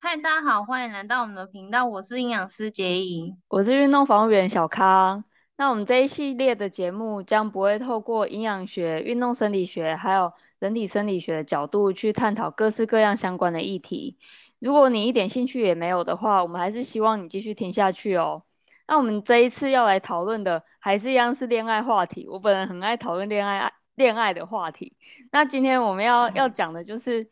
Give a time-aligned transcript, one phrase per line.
[0.00, 1.84] 嗨，大家好，欢迎来到我们的频道。
[1.84, 5.24] 我是营养师杰怡，我是运动防护员小康。
[5.56, 14.16] 那我们这一系列的节目将不会透过营养学、运动生理学还有人体生理学的角度去探讨各式各样相关的议题。
[14.60, 18.44] 如果你一点兴趣也没有的话，我们还是希望你继续听下去哦。
[18.86, 22.26] 那我们这一次要来讨论的还是一样是恋爱话题。
[22.28, 24.96] 我本人很爱讨论恋爱恋爱的话题。
[25.32, 27.28] 那今天我们要要讲的就是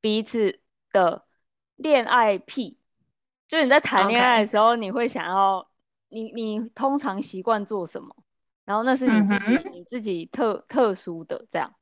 [0.00, 0.58] 彼此
[0.90, 1.27] 的
[1.78, 2.76] 恋爱癖，
[3.48, 5.66] 就你在谈恋爱的时候，你会想要
[6.10, 8.14] 你你通常习惯做什么？
[8.64, 9.70] 然后那是你自己、mm hmm.
[9.70, 11.74] 你自己特特殊的这样。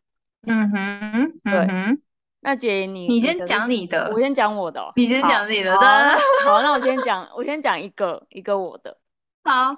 [0.47, 0.79] 嗯哼、
[1.11, 1.41] mm，hmm.
[1.43, 1.99] 对。
[2.41, 4.93] 那姐你你先讲你的，我先讲我的、喔。
[4.95, 8.97] 你先讲你的，好，的好，那我先 讲，我先讲一个一个我的。
[9.43, 9.77] 好，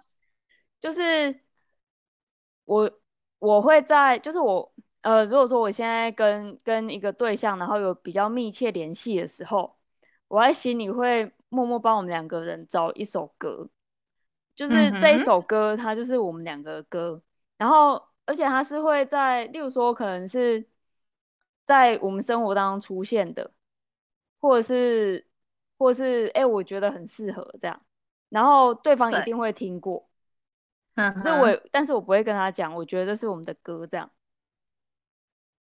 [0.79, 1.41] 就是
[2.67, 2.91] 我
[3.39, 9.78] 我会在，就是我呃，如果说我现在跟跟一个对象，然后有比较密切联系的时候，
[10.29, 13.69] 我在心里会默默帮我们两个人找一首歌，
[14.55, 17.20] 就是这一首歌，它就是我们两个的歌。
[17.57, 20.65] 然后，而且它是会在，例如说，可能是
[21.65, 23.51] 在我们生活当中出现的，
[24.41, 25.27] 或者是，
[25.77, 27.81] 或者是，哎、欸，我觉得很适合这样。
[28.29, 30.09] 然后对方一定会听过，
[30.97, 34.11] 嗯，可是我，但是我不会跟他讲，我觉得这是我们的歌，这样。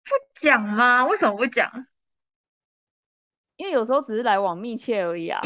[0.03, 1.05] 不讲吗？
[1.05, 1.87] 为什么不讲？
[3.57, 5.41] 因为有时候只是来往密切而已啊。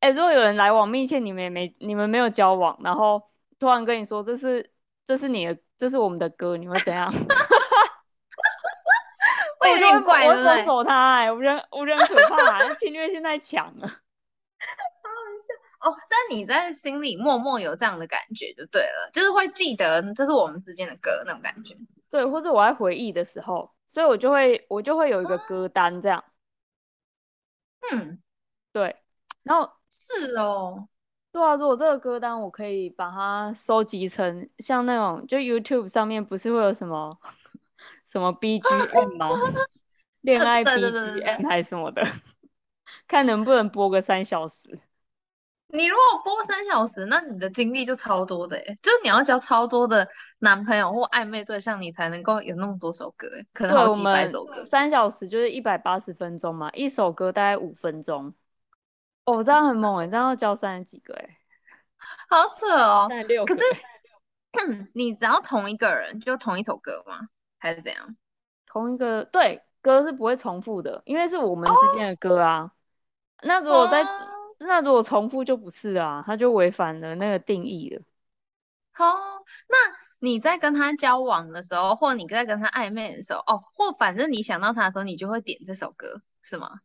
[0.00, 3.20] 哎，如果有人来往密切，你们也没，你们没有交往，然后
[3.58, 4.70] 突然跟你说这是，
[5.06, 7.10] 这是你的，这是我们的歌，你会怎样？
[9.60, 13.88] 我有点怪，我封锁他，哎，我觉得，我觉得很可怕，侵略性太强了。
[15.80, 21.74] 哦，但你在心里默默有这样的感觉就对了，就是会记得这是我们之间的歌那种感觉。
[22.10, 26.22] 对，或者我在回忆的时候，所以我就会我就会有一个歌单这样。
[27.92, 28.18] 嗯，
[28.72, 28.96] 对，
[29.42, 30.88] 然后是哦，
[31.32, 37.18] 对啊，如果这个歌单我可以把它收集成像那种，就 YouTube 上面不是会有什么
[38.06, 39.28] 什么 BGM 吗？
[40.22, 42.02] 恋爱 BGM 还是什么的，
[43.06, 44.70] 看能不能播个三小时。
[45.74, 50.08] 你如果播三小时，那你的精力就超多的诶，就是你要交超多的
[50.38, 54.62] 男朋友或暧昧对象，你才能够有那么多首歌诶，可能好几百首歌。
[54.62, 58.32] 三小时就是一百八十分钟嘛，一首歌大概五分钟。
[59.24, 61.28] 哦，这样很猛诶，这样要交三十几个诶，
[62.30, 63.08] 好扯哦。
[63.26, 63.44] 六。
[63.44, 63.62] 可是
[64.94, 67.18] 你只要同一个人就同一首歌吗？
[67.58, 68.16] 还是怎样？
[68.68, 72.60] 同一个对，歌是不会重复的，因为是我们之间的歌啊。
[72.60, 72.70] 哦、
[73.42, 74.04] 那如果在。
[74.04, 74.30] 哦
[74.60, 78.02] 那如果重复就不是啊，他就违反了那个定义了。
[78.92, 79.18] 好，oh,
[79.68, 79.76] 那
[80.20, 86.80] 你在跟他交往的时候，或你在跟他暧昧的时候，哦，或反正你想到他的时候，你就会点这首歌，是吗？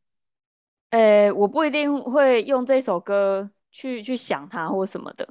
[0.89, 5.29] 呃、欸，我不一定会用这首歌去去想他或什么的，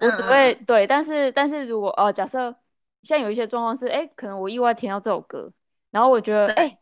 [0.00, 0.86] 我只会、嗯、对。
[0.86, 2.52] 但是，但是如果哦，假设
[3.04, 5.52] 像有一些状况是，哎、欸，可能我意外听到这首歌，
[5.92, 6.78] 然后我觉得，哎、欸，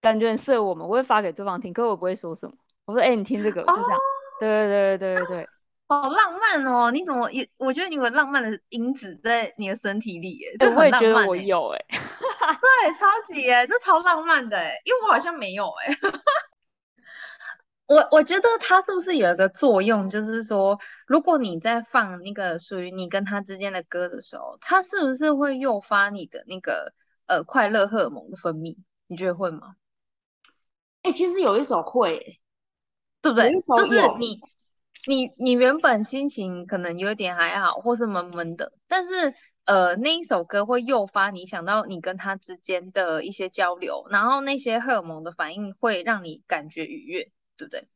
[0.00, 2.54] 感觉很适合我们，我会发给对方听，可我不会说什么。
[2.86, 3.90] 我说，哎、欸，你听这个，就这样。
[3.90, 4.00] Oh!
[4.40, 5.48] 对对对对对，
[5.86, 6.90] 好浪漫哦！
[6.90, 7.48] 你怎么也？
[7.56, 15.96] 我觉得你有浪漫的因子在你的身体里耶，欸、我也觉得我有哎， 对，超级哎，这超浪漫的哎，因为我好像没有哎。
[17.86, 26.92] 我我觉得它是不是有一个作用，就是说，如果你在放那个属于你跟他之间的歌的时候，它是不是会诱发你的那个
[27.26, 28.76] 呃快乐荷尔蒙的分泌？
[29.06, 29.76] 你觉得会吗？
[31.02, 32.40] 哎、欸，其实有一首会。
[33.24, 33.50] 对不对？
[33.74, 34.38] 就是你，
[35.06, 47.88] 你，你原本心情可能有点还好，或是闷闷的，但是呃，那一首歌会诱发你想到你跟他之间的一些交流，然后那些荷尔蒙的反应会让你感觉愉悦，对不对？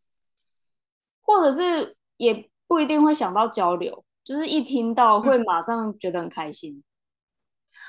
[1.21, 6.73] 或者是也不一定会想到交流，就是一听到会马上觉得很开心。
[6.73, 6.83] 嗯、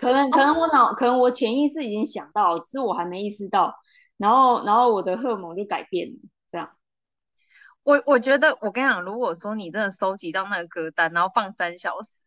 [0.02, 3.74] 可能可能我脑、哦、可能我潜意识已经想到，只是我还没意识到，
[4.18, 6.16] 然后然后我的荷尔蒙就改变了。
[7.84, 12.18] 我我觉得，我跟你讲，如果说你真的收集到那个歌单，然后放三小时，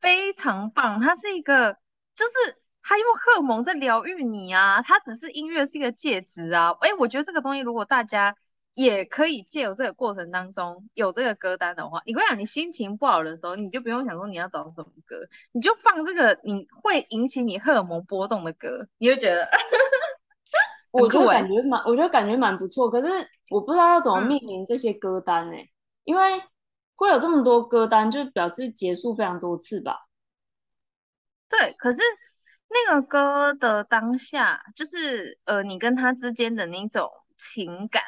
[0.00, 1.00] 非常棒。
[1.00, 1.74] 它是一个，
[2.16, 4.80] 就是它用荷尔蒙在疗愈你啊。
[4.82, 6.74] 它只是音乐是一个介质啊。
[6.80, 8.34] 哎，我觉得这个东西，如果大家
[8.74, 15.16] 也可以借由这个过程当中有这个歌单的话，你跟我讲，你心情不好的时候，你就不用想说你要找什么歌，
[15.52, 19.50] 你就放这个你会引起你荷尔蒙波动的歌，你就觉得。
[20.90, 25.56] 我就感觉蛮，我觉得感觉蛮不错，可是我不知道要怎么命名这些歌单呢？
[25.56, 25.68] 嗯、
[26.04, 26.42] 因为
[26.96, 30.08] 会有这么多歌单，就表示结束非常多次吧。
[31.48, 32.00] 对，可是
[32.68, 38.02] 那个歌的当下，就是呃，你跟他之间的那种情感，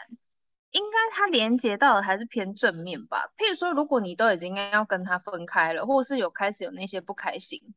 [0.71, 3.33] 应该它连接到的还是偏正面吧。
[3.37, 7.75] 譬如说，如果你都已经要跟他分开了，或者是有开始有那些不开心，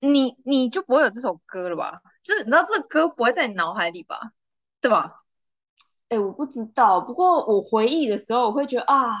[0.00, 2.00] 你你就不会有这首歌了吧？
[2.22, 4.32] 就是你知道这歌不会在你脑海里吧？
[4.80, 5.22] 对吧？
[6.08, 7.00] 哎、欸，我不知道。
[7.00, 9.14] 不过我回忆的时候，我会觉得啊，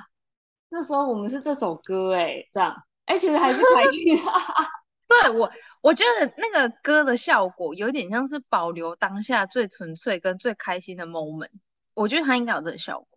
[0.68, 2.70] 那时候我们是这首歌、欸，哎，这样，
[3.06, 4.18] 哎、欸，其实还是开心。
[5.08, 5.50] 对我，
[5.82, 11.50] 我觉得那个歌的效果有点像是保留当下最纯粹跟最开心的 moment。
[11.94, 13.08] 我觉得它应该有这个效果。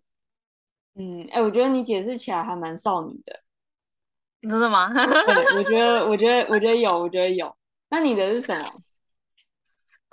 [0.96, 3.42] 嗯，哎、欸，我觉得你解释起来还蛮少女的。
[4.42, 4.94] 真的吗？
[4.94, 7.56] 对，我觉得，我觉得，我觉得有，我觉得有。
[7.90, 8.82] 那你的是什么？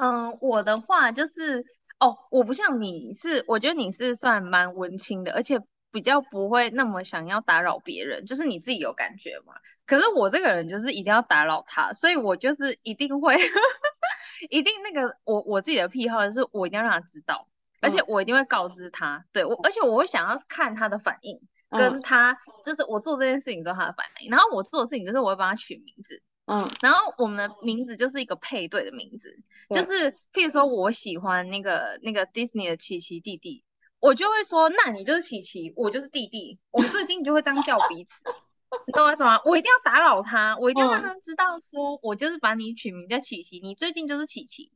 [0.02, 1.64] 嗯，我的话就是，
[2.00, 5.60] 哦，我不像你是，我觉得你是算蛮文青的，而且
[5.92, 9.54] 比较不会那么想要打扰别人，就是你自己有感觉嘛。
[9.86, 13.36] 可是我这个人就是一定要打扰他，所以我就是一定会，
[14.50, 17.46] 一定那个我我自己的癖好就是我一定要让他知道，
[17.80, 21.40] 而且我一定会告知他，嗯、对我，而且我会想要看他的反应。
[21.74, 26.22] 跟他就是我做这件事情之后他的反应，然后我做的事情就是我会帮他取名字，
[26.52, 29.38] 嗯，然后我们的名字就是一个配对的名字，
[29.70, 33.64] 就是譬如说我喜欢那个那个 Disney 的奇奇弟弟，
[34.00, 38.22] 我就会说那你就是奇奇，我就是弟弟，我们最近就会这样叫彼此，
[38.86, 39.40] 你懂我意思吗？
[39.46, 44.70] 我一定要打扰他，我一定要让他知道说我就是把你取名叫奇奇，你最近就是奇奇，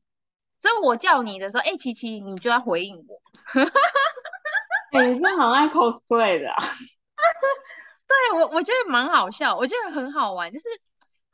[0.58, 3.20] 所以我叫你的时候，哎，奇奇，你就要回应我。
[4.98, 6.56] 欸、你是蛮爱 cosplay 的啊？
[8.08, 10.64] 对，我我觉得蛮好笑，我觉得很好玩，就是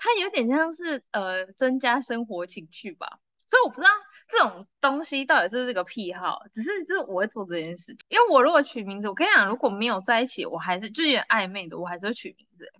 [0.03, 3.21] 它有点像是呃增加生活情趣吧。
[3.47, 3.91] 所以我不知道
[4.29, 12.73] 这种东西到底是不是个癖好，只是就是我会做这件事，因为我如果取名字，我跟你讲，如果没有在一起，我还是就有点暧昧的，我还是会取名字，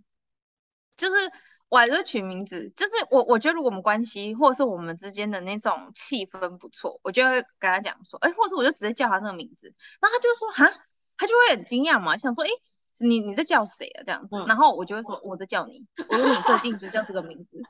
[0.97, 1.15] 就是
[1.69, 10.85] 我还是会取名字，就是我我觉得如果我们关系或者是我们之间的那种气氛不错，我就会跟他讲说，哎，或者我就直接叫他那个名字，然后他就说哈。
[11.15, 12.49] 他就会很惊讶嘛，想说，哎，
[13.01, 14.03] 你你在叫谁啊？
[14.05, 17.59] 这样子，嗯、然后我就会说，我在叫你， 我说你最近就叫这个名字，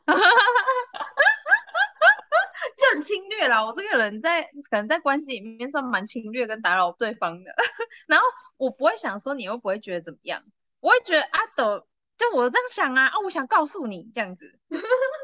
[2.77, 3.65] 就很侵略啦。
[3.65, 7.55] 我这个人在可能在关系里面算蛮侵略跟打扰对方的，
[8.07, 8.27] 然后
[8.57, 10.43] 我不会想说你又不会觉得怎么样，
[10.81, 11.87] 我会觉得啊，都
[12.19, 14.59] 就我这样想啊，啊，我想告诉你这样子，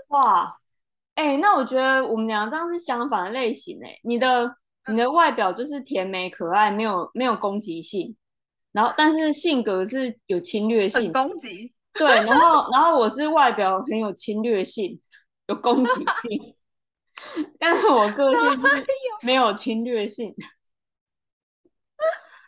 [0.09, 0.57] 哇，
[1.17, 4.57] 哎，那我觉得我们俩这样是相反的类型哎，你的。
[4.91, 8.17] 你的外表就是甜美可爱，没有没有攻击性，
[8.79, 11.75] 然后但是性格是有侵略性，攻击。
[11.95, 15.01] 对，然后然后我是外表很有侵略性，
[15.49, 15.91] 有攻击
[16.23, 16.55] 性，
[17.59, 18.87] 但是我个性是
[19.23, 20.33] 没有侵略性。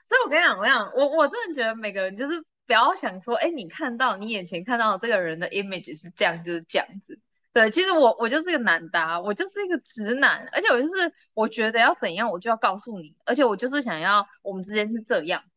[0.07, 7.19] 所以我跟你讲，我讲，我我真的觉得每个人就是不要想说，哎，你看到你眼前看到的这个人的 image 是这样，就是这样子。
[7.53, 15.51] 对，其实我我就是一个男的啊，我就是一个直男，而且我就是我觉得要怎样，我就要告诉你，而且我就是想要我们之间是这样啊，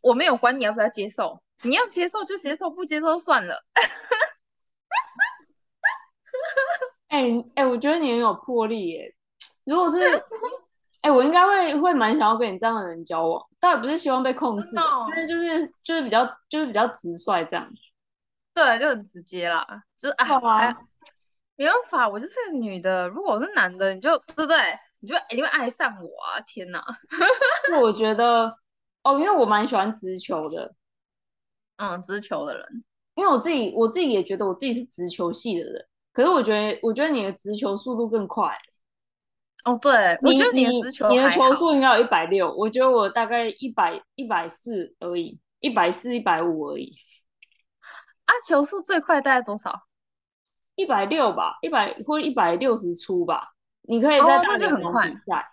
[0.00, 3.64] 我没有管你要不要接受，你要接受就接受，不接受算了。
[7.08, 9.14] 哎 哎、欸欸，我觉得你很有魄力耶。
[9.64, 10.00] 如果是
[11.00, 14.76] 哎、欸，我应该会会蛮想要跟你这样的人交往，倒也不是希望被控制，
[15.10, 17.68] 但是就是就是比较就是比较直率这样。
[18.54, 19.66] 对，就很直接啦，
[19.96, 20.26] 就是啊。
[20.26, 20.78] 啊
[21.56, 23.08] 没办法，我就是个女的。
[23.08, 24.56] 如果我是男的，你就对不对？
[25.00, 26.40] 你就一定会爱上我啊！
[26.46, 26.80] 天哪！
[27.80, 28.56] 我觉得
[29.08, 30.74] 哦，因为我蛮喜欢直球的，
[31.76, 32.84] 嗯，直球的人。
[33.14, 35.88] 因为我自己，我自己也觉得我自己是直球系的人。
[36.12, 38.54] 可是我觉得，我觉得你的直球速度更快。
[39.64, 46.92] 哦，对，我觉得你的直球，你的球速应该有一百六，我觉得我大概一百一百四而已，一百四一百五而已。
[48.26, 49.84] 啊，球速最快大概多少？
[50.74, 55.50] 一百六吧，一百或者一百六十出吧，你可以在大联盟比赛。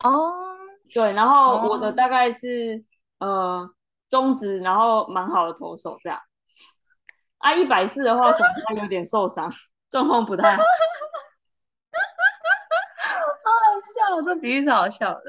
[0.00, 0.55] 哦，
[0.92, 2.84] 对，然后我的大概是、
[3.18, 3.70] 哦、呃
[4.08, 6.18] 中职，然后蛮好的投手这样。
[7.38, 9.52] 啊，一百四的话可能他有点受伤，
[9.90, 10.62] 状况不太好。
[13.44, 15.22] 好好笑，这比喻是好笑的。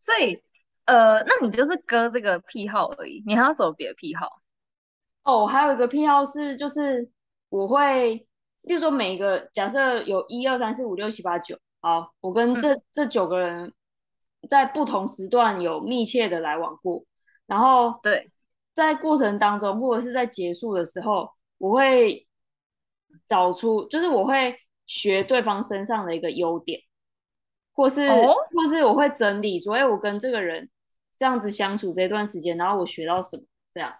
[0.00, 0.42] 所以
[0.86, 4.28] 呃，那你就是割这个癖好而已，你还有什么别的癖好？
[5.24, 7.10] 哦，我还有一个癖好是就是。
[7.50, 8.16] 我会，
[8.62, 13.72] 例如说每一个假设有一二三四五六七八九，好，我跟这、嗯、这九个人
[14.46, 17.04] 在不同时段有密切的来往过，
[17.46, 18.30] 然后对，
[18.72, 22.26] 在过程当中或者是在结束的时候，我会
[23.26, 26.80] 找出，就是我会学对方身上的一个优点，
[27.72, 30.68] 或是、哦、或是我会整理，所以我跟这个人
[31.16, 33.92] 这样子相处这段时间，然后我学到什么这样，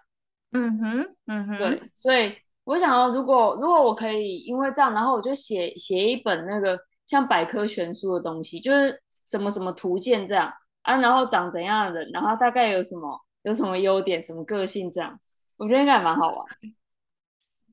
[0.51, 2.35] 嗯哼，嗯哼，对，所以。
[2.65, 6.75] 我想要，如果如果我可以，因为这样，然后我就写写一本那个
[7.05, 10.53] 像百科全书的东西，就是什么什么图鉴这样，
[10.83, 15.19] 啊，然后长怎样的人，然后大概有什么有什么优点，什么个性这样，
[15.57, 16.45] 我觉得应该还蛮好玩。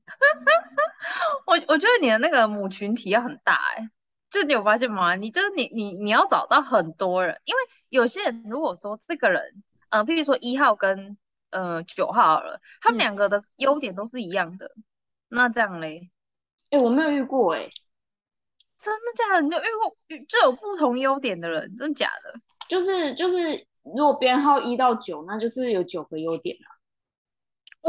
[1.45, 3.89] 我我觉得你的那个母群体要很大哎、欸，
[4.29, 5.15] 就你有发现吗？
[5.15, 11.17] 你就是你你你要找到很多人，因为有些人如果说这个人，呃，譬如说一号跟
[11.51, 14.83] 呃九号好了，他们两个的优点都是一样的，嗯、
[15.29, 16.09] 那这样嘞？
[16.69, 17.71] 哎、欸，我没有遇过哎、欸，
[18.83, 19.41] 真的假的？
[19.41, 19.95] 你就遇过
[20.27, 22.39] 就有不同优点的人，真的假的？
[22.67, 26.67] 就是就是，如果编号一到九，那就是有九个优点啊。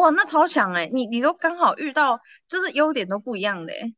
[0.01, 0.91] 哇，那超强哎！
[0.93, 3.95] 你你都刚好遇到，就是优点都不一样的哎。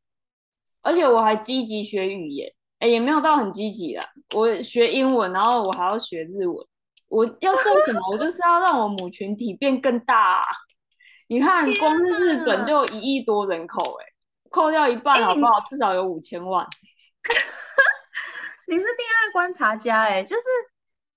[0.81, 4.03] 而且我还积极学语言，哎，也没有到很积极啦。
[4.35, 6.67] 我学英文，然后我还要学日文。
[7.09, 7.99] 我要做什么？
[8.11, 10.43] 我就是要让我母群体变更大啊。
[11.29, 14.05] 你看，光是日本就有一亿多人口，哎，
[14.49, 15.59] 扣掉一半好不好？
[15.61, 16.65] 至少有五千万。
[18.67, 20.43] 你是恋爱观察家哎，就是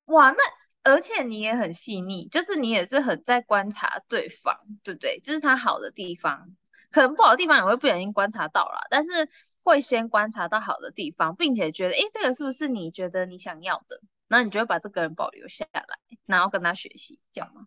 [0.06, 0.38] 哇那。
[0.82, 5.20] 而且你也很细腻，就是你也是很在观察对方，对不对？
[5.22, 6.56] 这、就是他好的地方，
[6.90, 9.28] 可能不好的地方也会不小心观察到了，但是
[9.62, 14.00] 会先观察到好的地方，并且觉得，诶，这个是不是你觉得你想要的？
[14.26, 15.82] 那你就会把这个人保留下来，
[16.24, 17.66] 然后跟他学习，这样吗？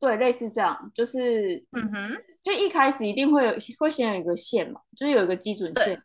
[0.00, 6.02] 对，类似这样，就是，嗯哼，就一开始一定会有，会先有一个线嘛，就是有一个基准线，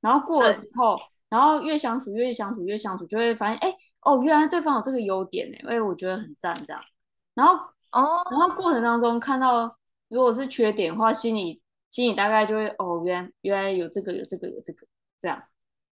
[0.00, 3.76] 然后过了之后，然后越相处越相处越相处，就会发现，诶。
[4.02, 6.80] 哦，原来对方有这个优点呢，哎，我觉得很赞这样。
[7.34, 7.54] 然后
[7.90, 9.76] 哦，然后过程当中看到
[10.06, 14.86] 如果是缺点的话，心里心里大概就会哦，原原来有这个有这个有这个
[15.20, 15.42] 这样。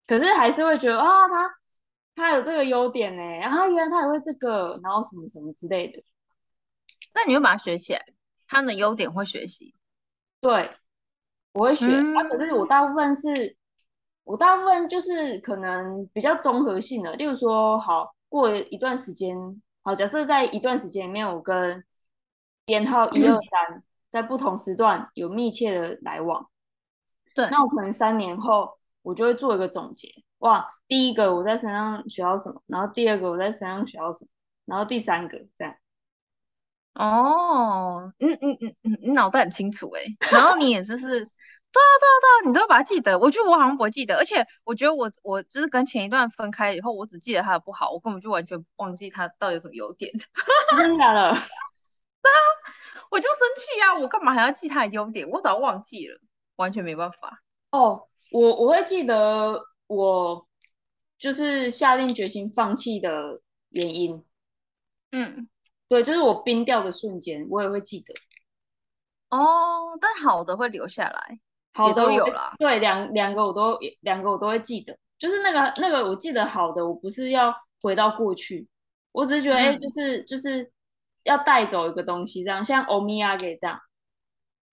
[0.07, 1.53] 可是还是会觉得啊、哦，他
[2.15, 6.01] 他有这个优点呢，然后原来他也会这个，然后什么什么之类的。
[7.13, 8.01] 那你会把它学起来，
[8.47, 9.75] 他的优点会学习。
[10.39, 10.71] 对，
[11.51, 11.87] 我会学。
[11.87, 13.57] 嗯、啊，可是我大部分是。
[14.27, 19.37] 我大部分就是可能比较综合性的，例如说，好，过一段时间，
[19.81, 21.81] 好，假设在一段时间里面，我跟
[22.65, 26.45] 编号一二三在不同时段有密切的来往，
[27.33, 34.29] 对，那我可能三年后我就会做一个总结，哇，第一个我在身上学到什么，然后第二个我在身上学到什么，
[34.65, 35.73] 然后第三个这样。
[36.95, 40.03] 哦，嗯嗯嗯嗯，你脑袋很清楚诶，
[40.33, 41.29] 然后你也就是。
[41.77, 43.19] 对啊，对啊，对啊，你都会把它记得。
[43.19, 50.11] 我觉得我好像不会记得，而且我觉得我我就是跟前一段分开以后，我只记得他的不好，我根本就完全忘记他到底有什么优点。
[50.77, 51.31] 真的假的？
[52.23, 52.39] 对啊，
[53.11, 53.95] 我就生气啊！
[53.99, 55.29] 我干嘛还要记他的优点？
[55.29, 56.19] 我早忘记了，
[56.55, 57.43] 完全没办法。
[57.71, 60.47] 哦，我我会记得我
[61.19, 64.25] 就是下定决心放弃的原因。
[65.11, 65.47] 嗯，
[65.87, 68.13] 对，就是我冰掉的瞬间，我也会记得。
[69.29, 71.39] 哦，但好的会留下来。
[71.73, 78.67] 好的都有了，对，两两个我都两个我都会记得，就是那个那个我记得好的，我不是要回到过去，
[79.11, 80.71] 我只是觉得哎、嗯，就是就是
[81.23, 83.79] 要带走一个东西，这样像欧米亚给这样。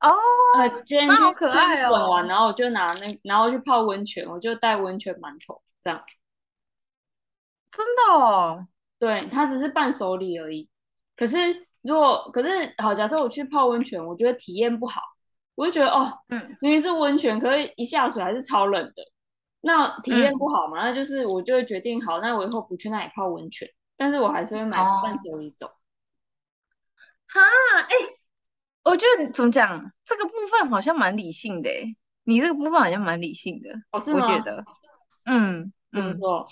[0.01, 0.11] 哦，
[0.59, 6.03] 呃，今天去好可爱哦，滚完，然后我就拿那，然后去泡温泉，我就带温泉馒头这样。
[7.71, 8.67] 真的哦，
[8.99, 10.69] 对，它只是伴手礼而已。
[11.17, 15.01] 可是如果可是好，假设我去泡温泉，我觉得体验不好。
[15.55, 19.03] 我就觉得哦，嗯，明明是温泉，可是一下水还是超冷的，
[19.61, 20.83] 那体验不好嘛？
[20.83, 25.67] 嗯、那就是我就会决定好，那我以后不去那里泡温泉，但是我还是会买伴手礼走。
[27.29, 27.41] 哈，
[27.83, 28.19] 哎、欸，
[28.85, 31.71] 我觉得怎么讲，这个部分好像蛮理性的，
[32.25, 34.21] 你这个部分好像蛮理性的，哦，是吗？
[34.21, 34.65] 我觉得，
[35.27, 36.47] 嗯，怎么说？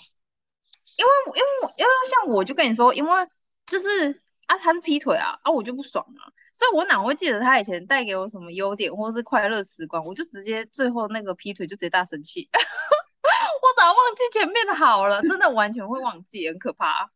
[0.95, 3.27] 因为因为因为像我就跟你说，因为
[3.65, 4.11] 就是
[4.47, 6.31] 啊，他是劈腿啊，啊，我就不爽啊。
[6.53, 10.05] 所以我哪会记得他以前带给我什么优点，或是快乐时光？
[10.05, 17.09] 我就直接最后那个劈腿就直接大生气， 我早忘记前面的好了，真的完全会忘记，很可怕。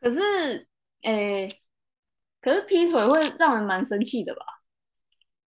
[0.00, 0.66] 可是，
[1.02, 1.60] 诶、欸，
[2.40, 4.44] 可是劈腿会让人蛮生气的吧？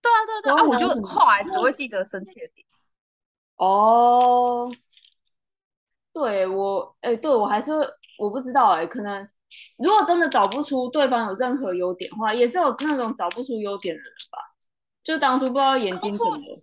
[0.02, 2.66] 对啊，对啊，对啊，我就后来只会记得生气的点。
[3.56, 4.70] 哦，
[6.12, 7.72] 对我，诶、欸，对我还是，
[8.18, 9.26] 我不知道、欸，诶，可能。
[9.78, 14.38] 如果真的找不出对方有任何优点的话，也是有那种找不出优点的人吧？
[15.04, 16.62] 就当初不知道眼睛怎么了。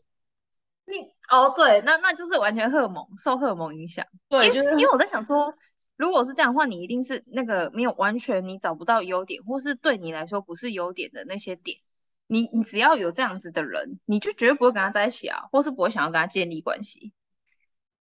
[0.85, 0.97] 你
[1.29, 4.05] 哦，对，那那就是完全荷尔蒙受荷尔蒙影响。
[4.27, 5.53] 对，就是因为我在想说，
[5.95, 11.77] 如果是这样的话，你一定是那个没有完全你找不到优点，或是对你来说不是优点的那些点，
[12.27, 17.13] 你你只要有这样子的人，你就绝对不会跟他在一起啊，或是不会想要跟他建立关系。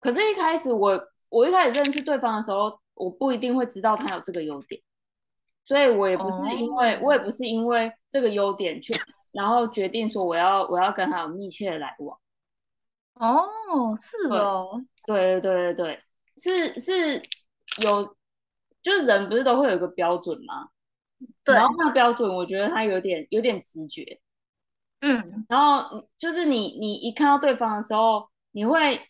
[0.01, 2.81] 可是，一开始我我一开始认识对方的时候。
[3.03, 4.81] 我不一定会知道他有这个优点，
[5.65, 7.05] 所以我也不是因为，oh.
[7.05, 8.95] 我也不是因为这个优点去，
[9.33, 12.17] 然后决定说我要我要跟他有密切的来往。
[13.15, 14.65] 哦、oh,，是的，
[15.07, 16.03] 对对对对对，
[16.39, 17.23] 是是
[17.83, 18.17] 有
[18.81, 20.69] 就是人不是都会有一个标准吗？
[21.45, 24.21] 对，然后那个标准，我觉得他有点有点直觉。
[25.01, 29.01] 嗯，然后就是你你一看到对方的时候，你会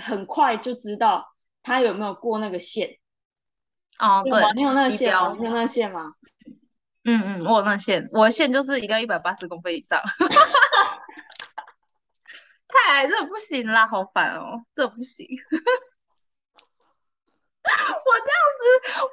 [0.00, 1.26] 很快就知道
[1.62, 2.98] 他有没有过那个线。
[3.98, 5.34] 哦，对，你有那个线吗？
[5.38, 6.12] 你有那个线吗？
[7.04, 10.00] 嗯嗯，我有那个线，我的线就是一定要一百八十公分以上。
[12.68, 15.26] 太矮这不行啦，好烦哦，这不行。
[17.66, 18.62] 我这样子，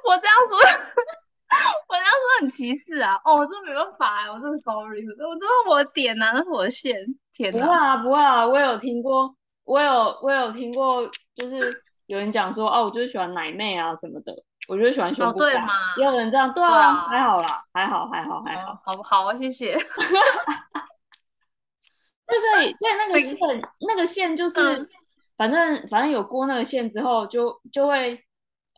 [0.04, 0.52] 我这样子，
[1.88, 3.14] 我这样子很歧视啊！
[3.24, 6.94] 哦，我真没办法哎，我真的 sorry，我这是我的点呐、啊，那是我的线。
[7.32, 7.64] 天哪！
[7.64, 14.32] 不会啊，不会啊，我有听过，我有我有听过，就是有人讲说，哦，我就是喜欢奶妹啊什么的，
[14.68, 15.44] 我就喜欢胸部大。
[15.44, 15.94] 哦，对吗？
[15.98, 19.34] 也有人这样，对啊，还好啦，还好，还好，还好，哦、好不好？
[19.34, 19.76] 谢谢。
[22.26, 23.38] 那所以，对那个线，
[23.86, 24.88] 那个线就是，嗯、
[25.36, 28.24] 反正反正有过那个线之后就，就就会。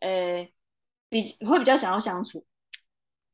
[0.02, 0.46] 呃，
[1.08, 2.44] 比会比较想要相处，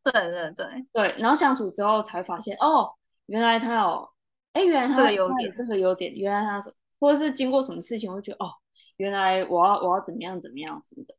[0.04, 2.94] 对对对对，然后相处之后才会发现，哦，
[3.26, 4.08] 原来他有，
[4.52, 8.54] 哎，原来他有这个优点，这个优点，原来他什，或者是经过什么事情，我会觉得，哦，
[8.98, 11.16] 原来我要我要怎么样怎么样什么的。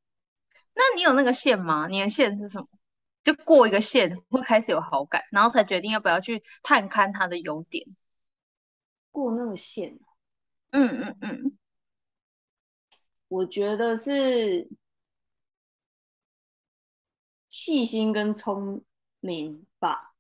[0.73, 1.87] 那你有那个线吗？
[1.87, 2.67] 你的线是什么？
[3.23, 7.85] 就过一个线会开始有好感，然后才决定要不要去探勘他的优点。
[9.11, 9.99] 过那个线，
[10.71, 11.57] 嗯嗯嗯，
[13.27, 14.69] 我觉得是。
[17.55, 18.83] 细心跟聪
[19.19, 20.15] 明吧，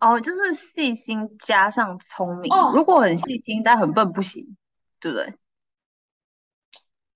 [0.00, 2.52] 哦，就是细心加上聪明。
[2.52, 4.54] 哦，如果很细心但很笨不行，
[5.00, 5.34] 对不对？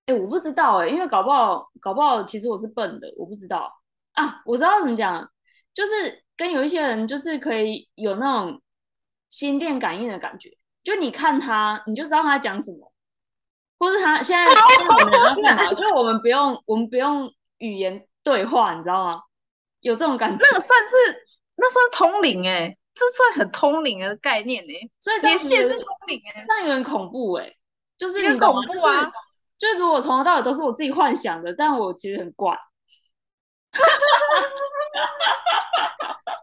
[0.07, 3.71] 哎、欸，我不知道哎、欸，因为搞不好，搞不好其实我是笨的，我不知道
[4.13, 4.41] 啊。
[4.45, 5.29] 我知道怎么讲，
[5.73, 8.61] 就是跟有一些人就是可以有那种
[9.29, 10.49] 心电感应的感觉，
[10.83, 12.91] 就你看他，你就知道他讲什么，
[13.79, 18.05] 或是他现在 我们要干嘛，就是我们不用我们不用语言。
[18.23, 19.21] 对话，你知道吗？
[19.79, 20.95] 有这种感觉，那个算是
[21.55, 27.57] 那算通灵哎、欸，这算很通灵的概念哎、欸，所以连线是通灵哎、欸，这样有点恐怖哎、欸，
[27.97, 29.11] 就是有点恐怖啊，就是、
[29.57, 32.57] 就是如果从头到尾都是我自己幻想的，这样我其实很怪。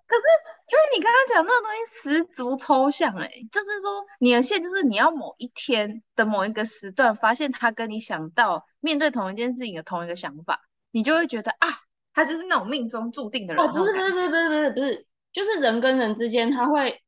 [0.07, 0.23] 可是
[0.69, 10.61] 因为你刚刚讲那个东西十足抽象哎、欸，就是说你的线就是你要某一天的某一个时段发现他跟你想到面对同一件事情的同一个想法。
[10.93, 11.69] 你就会觉得啊，
[12.13, 13.65] 他就是那种命中注定的人。
[13.65, 17.03] 哦，不是不是不是不是不是不是，就是人跟人之间，他会，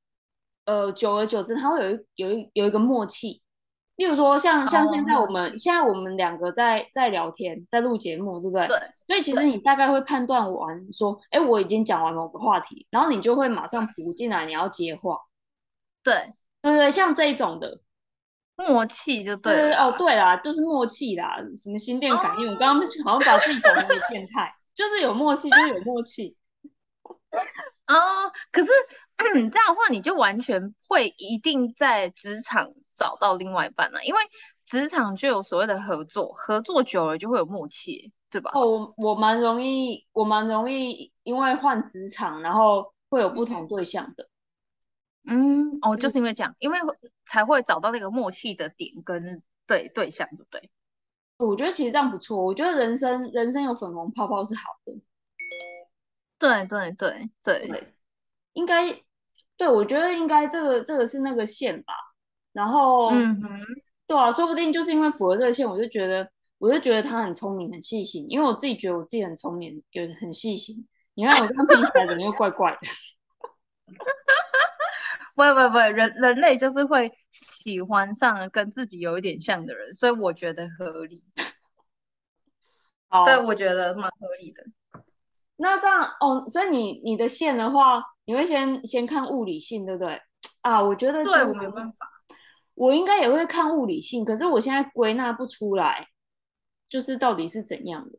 [0.65, 3.41] 呃，久而久之，他会有一有一有一个默契。
[3.97, 8.67] 例如说像，像像现在我们现在我们两个在在聊天，在录节目，对不对？
[8.69, 8.79] 对。
[9.07, 15.19] 所以其实你大概会判断完说，哎，我已经讲完某个话题，然后你就会马上补进来，你要接话。
[16.03, 16.33] 对
[16.63, 17.81] 对对，像这一种的。
[18.59, 26.35] 默契就对哦，对啦，就是默契啦，什么心电感应，哦、我刚刚 好像把自己讲成变态，就是有默契，就是有默契。
[27.87, 28.71] 哦，可是
[29.19, 34.21] 这样的话，你就完全会一定在职场找到另外一半呢，因为
[34.65, 38.51] 职场就有所谓的合作，合作久了就会有默契，对吧？
[38.55, 44.29] 哦，我我蛮容易，我蛮容易，因为换职场，然后会有不同对象的。
[45.29, 46.79] 嗯，哦，就是因为这样，因为
[47.27, 50.71] 才会找到那个默契的点跟对对象，对不对？
[51.39, 52.43] 我觉得其实这样不错。
[52.43, 54.93] 我觉得人生人生有粉红泡泡是好的。
[56.39, 57.95] 对对对对，对
[58.53, 58.91] 应该
[59.57, 61.95] 对，我觉得应该这个这个是那个线吧。
[62.57, 63.61] 然后，嗯哼，
[64.07, 70.89] 对啊，说不定就是因为符合这个线，我就觉得我就觉得他很聪明很细心，因为我自己觉得我自己很聪明，有很细心。
[71.13, 72.79] 你看我这样听起来，怎么又怪怪的？
[75.37, 81.23] 不会不会不，人人类就是会喜欢上跟自己有一点像的人，所以我觉得合理。
[83.11, 84.65] 哦，对，我觉得蛮合理的。
[85.57, 90.19] 那这样哦，所以你你的线的话，你会先先看物理性，对不对？
[90.63, 92.16] 啊，我觉得对，我没办法。
[92.77, 96.07] 我应该也会看物理性，可是我现在归纳不出来，
[96.89, 98.19] 就是到底是怎样的。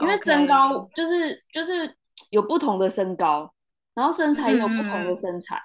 [0.00, 1.96] 因为身高.就是就是
[2.30, 3.54] 有不同的身高，
[3.94, 5.62] 然后身材也有不同的身材。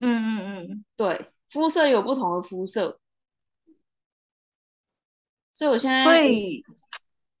[0.00, 2.98] 嗯嗯嗯嗯，对，肤色有不同的肤色，
[5.52, 6.64] 所以我现在所以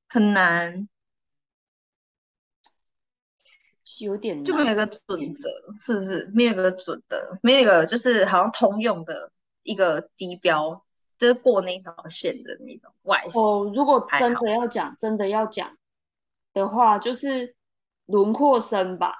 [0.08, 0.86] 很难，
[4.00, 5.48] 有点就没有一个准则，
[5.80, 6.30] 是不是？
[6.34, 9.32] 没有一个准的，没有一个就是好像通用的
[9.68, 10.84] 一个低标，
[11.18, 13.40] 就是过那条线的那种外形。
[13.40, 15.76] 哦，如果真的要讲，真的要讲
[16.54, 17.54] 的话，就是
[18.06, 19.14] 轮廓深吧。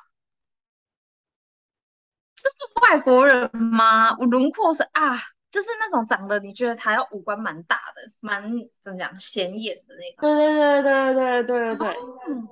[2.34, 4.16] 这是外国人吗？
[4.18, 5.16] 我轮廓是啊，
[5.50, 8.42] 就是那种长得你觉得他要五官蛮大的，蛮
[8.80, 10.20] 怎么讲显眼的那种。
[10.20, 11.96] 对对对对对对对对。
[12.28, 12.48] 嗯、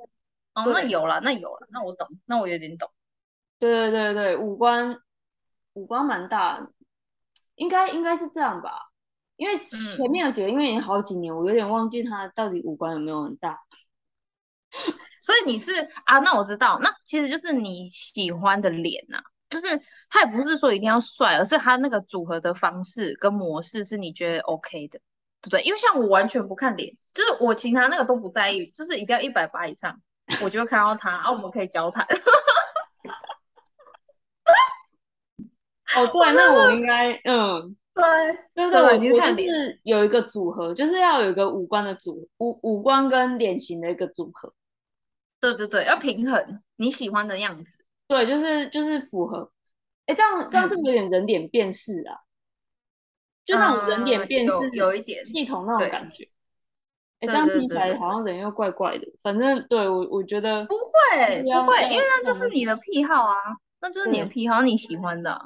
[0.54, 2.90] 哦，那有了，那有了，那我懂，那我有点懂。
[3.58, 5.00] 对对对对，五官
[5.74, 6.70] 五官蛮大的，
[7.56, 8.78] 应该应该是这样吧？
[9.36, 13.58] 因为前面有几个，嗯、因为已经好几年，我有点忘记他到底五官有没有很大。
[15.20, 15.72] 所以你是
[16.04, 16.18] 啊？
[16.20, 19.66] 那我知道，那其实就是你喜欢的脸呐、啊，就是
[20.08, 24.98] 他也不是说一定要帅，而是他那个组合的方式跟模式是你觉得 OK 的，
[25.42, 25.62] 对不对？
[25.62, 30.00] 因为像我完全不看脸，就是我其他那个都不在意，就是一定要一百八以上，
[30.42, 32.06] 我就会看到他啊，我们可以交谈。
[35.94, 38.04] 哦，对，那我应该嗯，对，
[38.54, 44.52] 对对，我就是有一个组合，就是要有一个五官的组五五官跟脸型的一个组合。
[45.40, 47.84] 对对对，要平衡你喜欢的样子。
[48.08, 49.50] 对，就是就是符合。
[50.06, 52.14] 哎，这样这样是不是有点人脸辨识啊？
[52.14, 52.26] 嗯、
[53.44, 56.28] 就那种人脸辨识有，有一点系统那种感觉。
[57.20, 59.06] 哎，这样听起来好像人又怪怪的。
[59.22, 63.34] 反正对我我觉得不会不会，因为那就是你的癖好啊，
[63.80, 65.44] 那就是你的癖好，你喜欢的、啊。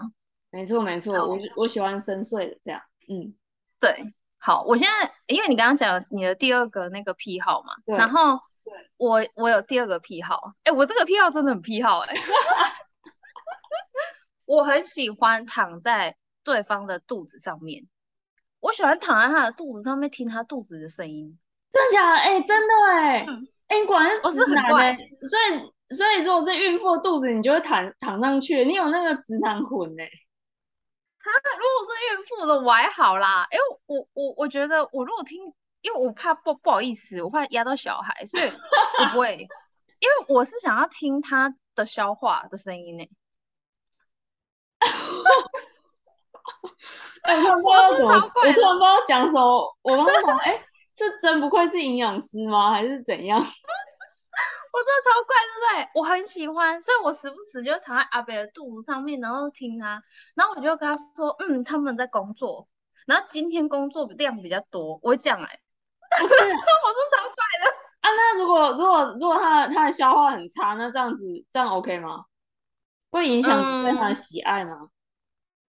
[0.50, 2.80] 没错没错，我我喜欢深邃的这样。
[3.08, 3.34] 嗯，
[3.80, 8.38] 对，好，我现在因为你刚刚讲你的第二个那个癖好嘛，然后。
[8.98, 12.22] 我我有第二个癖好，哎、欸，我这个癖好真的很癖好、欸，哎，
[14.44, 17.88] 我很喜欢躺在对方的肚子上面，
[18.60, 21.36] 我喜欢躺在他的肚子上面听他肚子的声音，
[21.72, 22.18] 真的假的？
[22.18, 30.08] 哎、欸，真的哎、欸，哎、嗯欸，你果然是直男、欸、我是很怪，所以所以如果是孕妇的肚子，你就会躺躺上去，你有那个直男魂哎、
[31.58, 35.54] 如果是孕妇的我还好啦，因为我我我觉得我如果听。
[35.82, 39.48] 因为我怕不不好意思，我怕压到小孩，所以我不会。
[39.98, 43.08] 因为我是想要听他的消化的声音呢。
[47.24, 49.74] 我突然不知道怎么，我突然不知道讲什么。
[49.80, 50.62] 我刚刚想，哎、欸，
[50.94, 52.70] 这真不愧是营养师吗？
[52.72, 53.40] 还是怎样？
[54.72, 55.90] 我真的超怪，对不对？
[55.94, 60.02] 我很喜欢，所以我时不时就躺在阿北的肚子上面，然后听他，
[60.34, 62.68] 然后我就跟他说，嗯，他们在工作，
[63.06, 65.60] 然后今天工作量比较多，我会这样哎。
[66.20, 68.10] 我是超怪的啊！
[68.10, 72.24] 那如果如果如果他他的消化很差，那这样子这样 OK 吗？
[73.10, 74.88] 会影响对他的喜爱吗？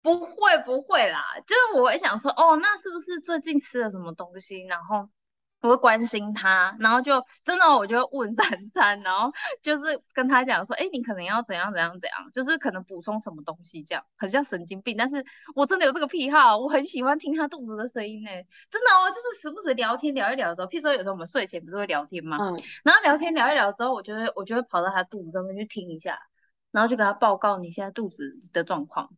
[0.04, 5.10] 嗯，不会不会啦，就是我会想说，哦，那是不是最近吃了什么东西，然后。
[5.62, 15.24] 我会关心他，然后就真的我就会问三餐，然后就是跟他讲说，哎，你可能要怎样怎样怎样，就是可能补充什么东西这样，很像神经病，但是
[15.56, 18.30] 我真的有这个癖好，我很喜欢听他肚子的声音呢，
[18.69, 22.38] 真的哦，就是时不时聊天聊一聊之后，譬如说有时候我们睡前不是会聊天嘛？
[22.39, 26.19] 嗯，然后聊天聊一聊之后，我就会我就会跑到他肚子上面去听一下，
[26.71, 29.12] 然后就给他报告你现在肚子的状况。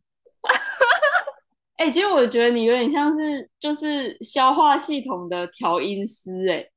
[1.76, 6.72] 哎、欸，其实我觉得你有点像是就是消化系统的调音师哎、 欸，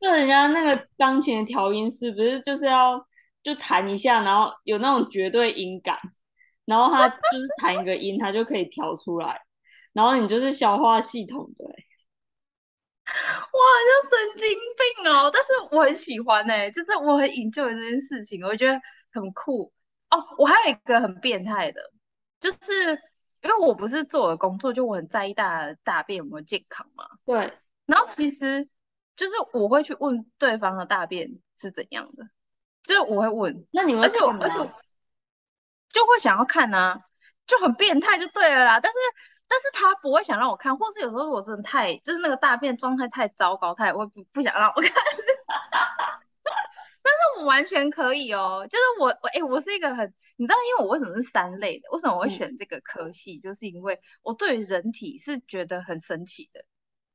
[0.00, 3.00] 就人家那个钢琴的调音师不是就是要
[3.42, 5.96] 就弹一下，然后有那种绝对音感，
[6.64, 9.40] 然后他就是弹一个音，他就可以调出来，
[9.92, 11.86] 然后你就是消化系统的、欸，
[13.06, 14.48] 哇，就神经
[15.04, 15.30] 病哦！
[15.32, 18.80] 但是我很喜欢哎、欸，就是我很 enjoy 这件事情，我觉得
[19.12, 19.72] 很酷
[20.10, 20.18] 哦。
[20.36, 21.80] 我还有一个很变态的，
[22.40, 22.98] 就是。
[23.44, 27.06] 因为我不是做我的工作，就我很在意大家大便有没有健康嘛。
[27.26, 27.52] 对。
[27.84, 28.66] 然后其实
[29.14, 32.24] 就是我会去问对方的大便是怎样的，
[32.84, 33.66] 就是我会问。
[33.70, 34.38] 那你会看吗？
[34.40, 34.74] 而且我，而且
[35.92, 36.98] 就会想要看啊，
[37.46, 38.80] 就很变态就对了啦。
[38.80, 38.98] 但是
[39.46, 44.90] 但是他不会想让我看，或是有时候我真的太就是那个大便状态太糟糕，他也会不不想让我看。
[47.04, 51.90] 但是我完全可以哦，就是我我哎、欸，我是一个很，你知道，因为我为什么是三类的？
[51.92, 53.36] 为什么我会选这个科系？
[53.36, 56.64] 嗯、就是因为我对于人体是觉得很神奇的，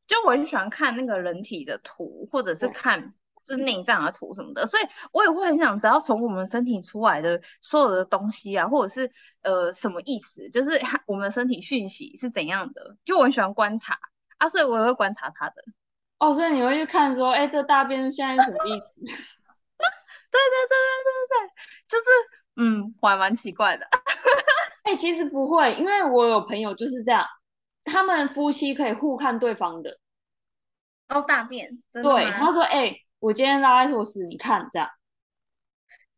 [0.06, 13.98] 就我很喜欢看那个人体的图，或者是看就是内脏的图什么的，所以我也会很想知道从我们身体出来的所有的东西啊，或者是呃什么意思，就是我们的身体讯息是怎样的，就我很喜欢观察
[14.38, 15.56] 啊，所以我也会观察它的。
[16.20, 19.39] 哦，所以你会去看说，哎、欸，这大便现在是什么意思？
[20.32, 21.50] 对对对对对对，
[21.88, 22.06] 就是
[22.58, 23.86] 嗯，我还蛮奇怪的。
[24.84, 27.26] 哎、欸，其实不会，因为我有朋友就是这样，
[27.84, 30.00] 他们夫妻可以互看对方的。
[31.10, 31.68] 哦，大便。
[31.92, 34.88] 对，他说：“哎、欸，我今天拉一坨屎，你看这样。”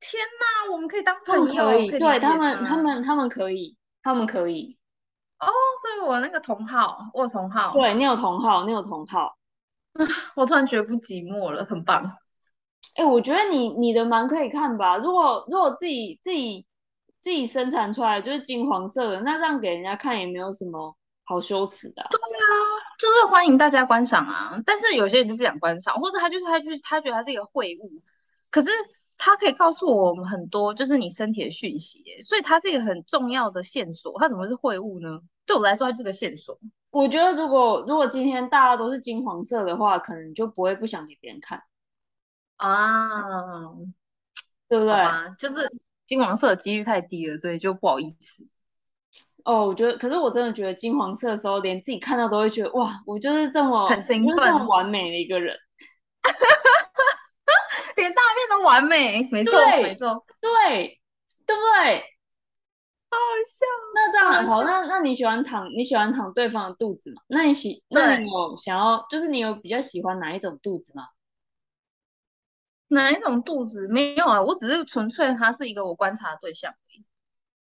[0.01, 1.65] 天哪，我们可以当朋友？
[1.65, 4.77] 可以，可以对他们，他们，他们可以，他们可以。
[5.39, 5.47] 哦，
[5.81, 7.71] 所以我那个同号，我有同号。
[7.73, 9.37] 对，你有同号，你有同号。
[9.93, 12.17] 啊， 我突然觉得不寂寞了，很棒。
[12.95, 14.97] 哎、欸，我觉得你你的蛮可以看吧。
[14.97, 16.65] 如果如果自己自己
[17.21, 22.07] 自己生产出来就是金黄色的，那这样给人家看也没有什么好羞耻的啊。
[22.11, 22.53] 对啊，
[22.99, 28.01] 就是欢迎大家观赏啊，但是有些人就不想观赏，或者他就是他就是他觉得他是一个秽物，
[28.49, 28.69] 可是
[29.17, 34.19] 他可以告诉我们很多就是你身体的讯息，所以它是一个很重要的线索。
[34.19, 35.19] 它怎么是秽物呢？
[35.45, 36.57] 对我来说，它是个线索。
[36.89, 41.61] 我觉得如果如果今天大家都是金黄色的话，可能就不会不想给别人看
[42.61, 43.71] 啊，
[44.69, 44.95] 对不对？
[45.37, 45.67] 就是
[46.05, 48.47] 金黄色的几率太低了，所以就不好意思。
[49.43, 55.57] 哦，我觉得，可是我真的觉得金黄色的时候，连自己看到都会觉得哇，我就是这么很兴奋、这么完美的一个人，
[57.95, 60.99] 连大便都完美，没错，对没错，对，
[61.47, 62.03] 对不对？
[63.09, 63.17] 好
[63.49, 63.65] 笑。
[63.95, 67.23] 那这样好，好，那那你喜欢躺你喜欢躺对方的肚子吗？
[67.27, 71.07] 那你喜那你有想要就是你有比较喜欢哪一种肚子吗？
[72.91, 73.87] 哪一种肚子？
[73.87, 77.05] 没有啊，我只是纯粹它是一个我观察的对象而已，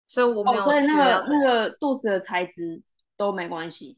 [0.08, 0.64] 所以我没有、哦。
[0.64, 2.82] 所以那个那个肚子的材质
[3.18, 3.98] 都没关系，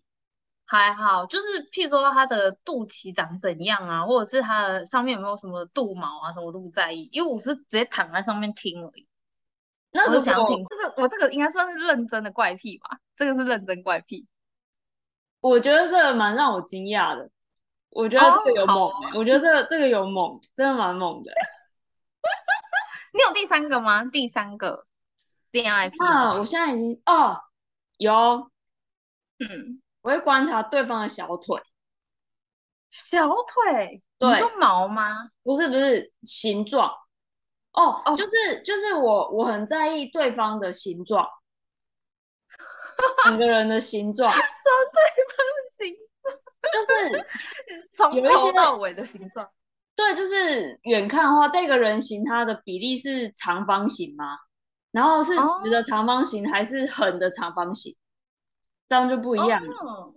[0.66, 9.08] 还好，就是譬如说它的肚脐长怎样啊，或者是它的上面有没有什么肚毛啊，什么我都不在意，因为我是直接躺在上面听而已。
[9.92, 13.00] 那我就想听这个，我这个应该算是认真的怪癖吧？
[13.16, 14.28] 这个是认真怪癖。
[15.42, 17.30] 我觉得这个蛮让我惊讶的。
[17.92, 21.32] 我觉得这个有猛、我觉得这个这个有猛，真的蛮猛的。
[23.14, 24.06] 你有第三个吗？
[24.06, 24.86] 第三个
[25.52, 26.34] 恋爱癖啊？
[26.34, 27.42] 我现在已经哦
[27.98, 28.52] 有，
[29.40, 31.62] 嗯，我会观察对方的小腿。
[32.92, 34.04] 小腿？
[34.18, 35.30] 对，你说毛吗？
[35.44, 36.92] 不是不是形状。
[37.72, 41.28] 哦哦，就是就是我我很在意对方的形状，
[43.26, 46.09] 两个人的形状，说对方的形状，
[46.72, 47.26] 就是
[47.94, 49.50] 从头到尾的形状。
[49.96, 54.38] 对，就是远看的话，这个人形它的比例是长方形吗？
[54.92, 57.96] 然后是直的长方形还是横的长方形？
[58.88, 60.14] 这样就不一样了。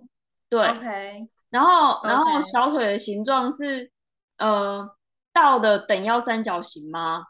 [0.48, 1.28] 对，OK。
[1.50, 3.90] 然后然后小腿的形状是
[4.38, 4.88] 呃
[5.32, 7.24] 倒的等腰三角形吗？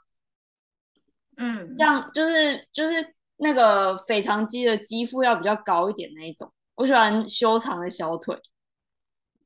[1.39, 8.39] 嗯，这样就是就是那个腓肠肌的肌腹要比较高一点那一种，我喜欢修长的小腿。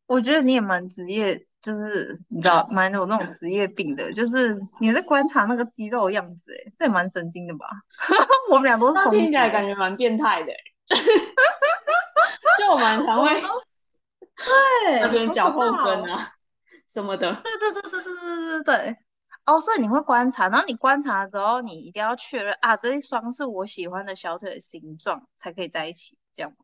[0.06, 7.66] 我觉得你也蛮职业，就是你知道蛮有那种职业病的，就是你在观察那个肌肉的样子，哎，这也蛮神经的吧？
[8.50, 10.52] 我们俩都是听起来感觉蛮变态的，
[12.58, 16.32] 就我蛮常会对那边脚后跟啊
[16.86, 17.42] 什么的。
[17.42, 18.96] 对对对对对对对对对。
[19.46, 26.56] 哦，所以你会观察，然后你观察之后，你一定要确认啊，这一双是我喜欢的小腿的形状，才可以在一起，这样吗？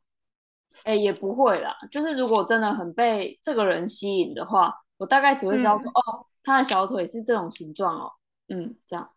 [0.85, 8.13] 哎，也不会啦，就是如果真的很被这个人吸引的话，我大概只会知道说，嗯、哦，他的小腿是这种形状哦，
[8.49, 9.11] 嗯，这样。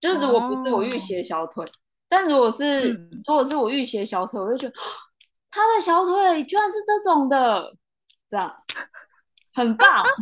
[0.00, 1.68] 就是如果不是我预期的小腿，哦、
[2.08, 4.74] 但如果是、嗯、如果是我预期的小腿，我就觉得
[5.50, 7.74] 他的小腿居然是这种的，
[8.28, 8.54] 这样
[9.54, 10.04] 很棒。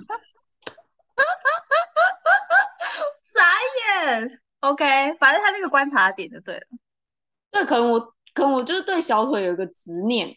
[3.22, 3.42] 傻
[4.04, 4.84] 眼，OK，
[5.18, 6.66] 反正他那个观察点就对了。
[7.50, 8.00] 对，可能我
[8.32, 10.34] 可能我就是对小腿有一个执念，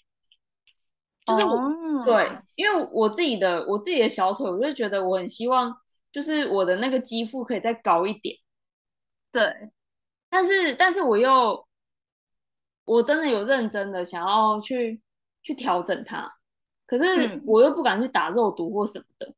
[1.30, 2.06] 就是我、oh.
[2.06, 5.76] 对，因为我自己的我自己的小腿，我就觉得我很希望，
[6.12, 8.36] 就是我的那个肌腹可以再高一点。
[9.32, 9.72] 对，
[10.30, 11.68] 但是但是我又
[12.86, 15.00] 我真的有认真的想要去
[15.44, 16.32] 去调整它，
[16.88, 19.34] 可是我又不敢去打肉毒或什么的，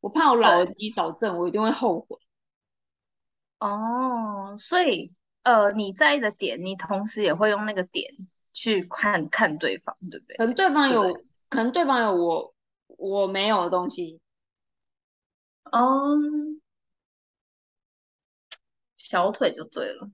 [0.00, 2.16] 我怕我老了肌少症，我一定会后悔。
[3.58, 8.12] 哦，所以呃，你在意的点，你同时也会用那个点
[8.52, 10.36] 去看看对方，对不对？
[10.36, 12.54] 可能对方有，可能对方有我
[12.86, 14.18] 我没有的东西。
[15.70, 16.16] 哦，
[18.96, 20.10] 小腿就对了，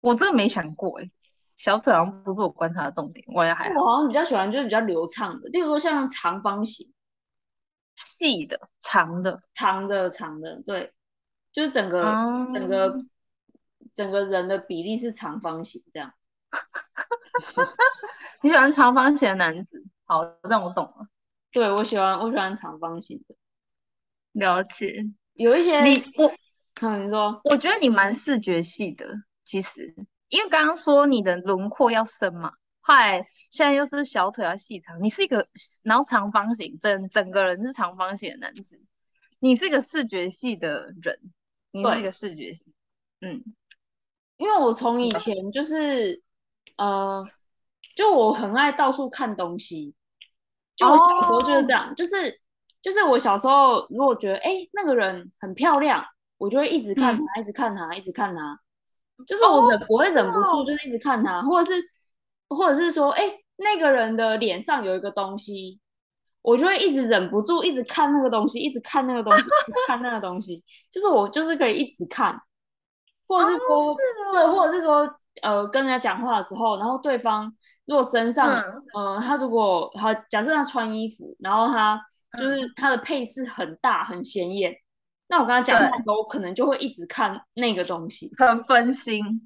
[0.00, 1.10] 我真的没想过哎，
[1.54, 3.80] 小腿好像不是我观察的重点，我也还好。
[3.82, 6.90] 我好像比较喜欢就是比较流畅的，例如说像长方形、
[7.94, 10.94] 细的、长的、长的、长的，对。
[11.52, 13.04] 就是整个、嗯、整个
[13.92, 16.14] 整个人的比例是长方形这样。
[18.40, 19.84] 你喜欢长方形的男子？
[20.10, 21.06] 好，让我懂了。
[21.52, 23.36] 对，我喜欢我喜欢长方形的。
[24.32, 25.08] 了解。
[25.34, 26.32] 有一些你我，
[26.80, 29.06] 嗯，你说，我觉得你蛮视觉系的，
[29.44, 29.94] 其实，
[30.28, 35.46] 因为刚刚说你的轮廓要深嘛，后来，现在又是小腿要细长，你是一个
[35.84, 38.80] 然后长方形，整整个人是长方形的男子，
[39.38, 41.32] 你是一个视觉系的人。
[41.72, 42.66] 你是一个视觉系，
[43.20, 43.44] 嗯，
[44.38, 46.20] 因为我从以前就是，
[46.76, 47.24] 呃，
[47.94, 49.94] 就我很爱到处看东西，
[50.80, 52.40] 就我小时候就是这样，哦、就是
[52.80, 56.02] 就是我小时候如果觉得哎、欸、那个人很漂亮，
[56.38, 58.58] 我就会一直看他，嗯、一直看他，一直看他，
[59.26, 61.82] 就是我忍、哦、我会忍不住就是一直看他，或者是
[62.48, 65.78] 或者是说哎、欸、那个人的脸上有一个东西，
[66.40, 69.44] 我就会一直忍不住一直看那个东西，一直看那个东西，
[69.86, 72.34] 看那个东西，就是我就是可以一直看，
[73.28, 73.94] 或者是说，
[74.32, 75.06] 对，或者是说，
[75.42, 77.52] 呃，跟人家讲话的时候，然后对方
[77.90, 78.48] 如果身上，
[78.94, 82.00] 嗯、呃，他如果好，假设他穿衣服，然后他
[82.38, 84.72] 就是他的配饰很大很显眼。
[85.26, 89.44] 那我跟他讲话的时候，我可能就会一直看那个东西，很分心。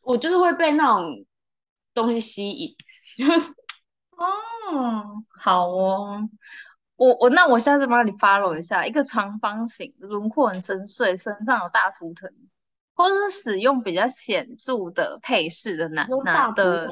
[0.00, 1.26] 我就是会被那种
[1.92, 2.74] 东西吸引。
[4.12, 6.26] 哦，好哦，
[6.96, 12.32] 我我那我下次帮你 follow 一下，一个长方形，轮廓很深邃，身上有大图腾，
[12.94, 16.90] 或者是使用比较显著的配饰的男男的。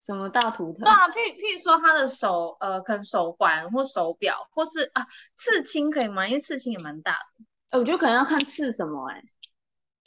[0.00, 0.80] 什么大图腾？
[0.80, 6.26] 对啊，譬譬如说他的手，呃，可能手环或手表，或是啊，刺青可以吗？
[6.26, 7.44] 因为刺青也蛮大的。
[7.70, 9.22] 哎、欸，我觉得可能要看刺什么、欸，哎，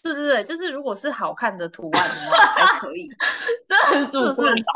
[0.02, 3.08] 对对对，就是如果是好看的图案的话，还可以。
[3.70, 4.74] 这很主观吧？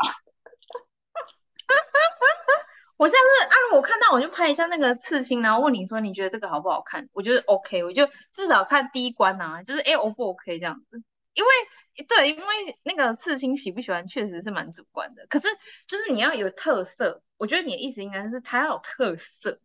[2.96, 7.08] 我下次啊，我看到我就拍一下那个刺青，然后问你说你觉得这个好不好看？
[7.12, 11.02] 我觉得 OK，我就至少看第一关啊，就是哎，O 不 OK 这样子。
[11.38, 15.24] 因为对，因为那个刺青喜不喜欢确实是蛮主观的。
[15.28, 15.46] 可是
[15.86, 19.60] 就是你要有特色，我觉得你的意思应该是它要有特色，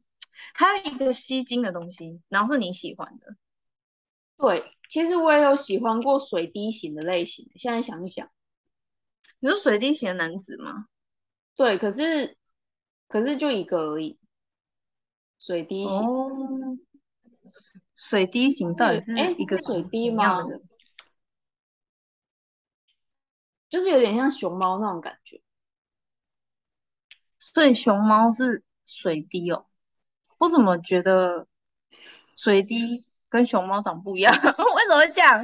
[0.54, 3.36] 它有一个吸睛的东西，然后是你喜欢的。
[4.38, 7.50] 对，其实我也有喜欢过水滴型的类型。
[7.56, 8.30] 现在想一想，
[9.40, 10.86] 你是水滴型的男子吗？
[11.56, 12.38] 对，可是
[13.08, 14.20] 可是就一个而已。
[15.40, 16.78] 水滴型，哦、
[17.96, 20.46] 水滴型到底是一个水滴吗？
[23.74, 25.42] 就是有点像熊猫那种感觉，
[27.40, 29.66] 所以熊猫是水滴哦。
[30.38, 31.48] 我怎么觉得
[32.36, 34.32] 水滴跟熊猫长不一样？
[34.38, 35.40] 为什么会这样？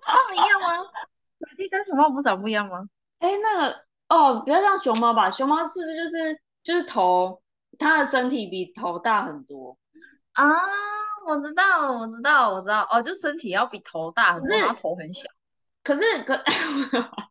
[0.00, 0.90] 它们一样吗？
[1.38, 2.84] 水滴跟熊猫不长不一样吗？
[3.20, 5.30] 哎，那个哦，不要像熊猫吧？
[5.30, 7.40] 熊猫是不是就是就是头，
[7.78, 9.78] 它的身体比头大很多
[10.32, 10.52] 啊？
[11.28, 12.84] 我知道，我知道，我知道。
[12.90, 15.28] 哦，就身体要比头大很多，然后头很小。
[15.84, 16.42] 可是可。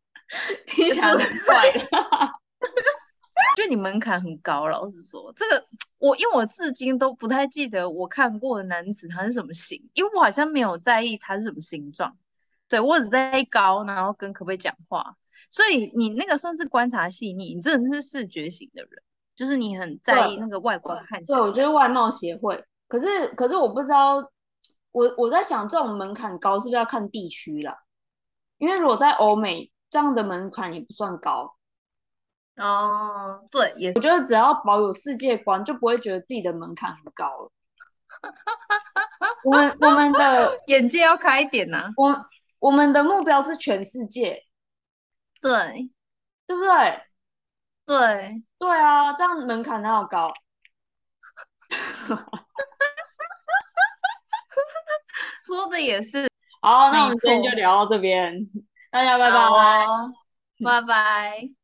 [0.78, 1.80] 听起来很怪的，
[3.58, 4.68] 就你门槛很高。
[4.68, 5.66] 老实说，这个
[5.98, 12.16] 我因为我至今都不太记得我看过的男子他是什么型，因为我好像没有在意他是什么形状。
[12.70, 15.16] 对，我只在意高，然后跟可不可以讲话。
[15.50, 19.02] 所以你那个算是观察细腻，你真的是视觉型的人，
[19.36, 21.40] 就是你很在意那个外观看起来。
[21.40, 22.64] 对，我觉得外貌协会。
[22.88, 24.18] 可是可是我不知道，
[24.92, 27.76] 我我在想这种门槛高是不是要看地区啦？
[28.60, 29.72] 因为如果在欧美。
[29.90, 31.56] 这样的门槛也不算高
[32.58, 33.92] 哦，对，也。
[33.94, 37.52] 我觉得只要保有世界观，就不会觉得自己的门槛很高了。
[39.46, 41.94] 我们我们的 眼界要开一点呐、啊。
[41.96, 44.44] 我我们的目标是全世界，
[45.40, 45.92] 对，
[46.48, 47.04] 对不对？
[47.86, 50.34] 对，对啊，这样门槛哪有高？
[55.46, 56.28] 说的也是。
[56.62, 58.36] 好，那我们今天就聊到这边。
[58.98, 59.38] 大家拜拜，
[59.86, 60.12] 哦，
[60.64, 61.57] 拜拜。